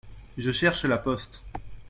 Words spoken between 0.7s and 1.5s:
la poste.